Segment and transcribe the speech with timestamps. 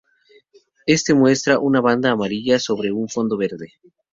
[0.87, 3.73] Éste muestra una banda amarilla sobre un fondo verde.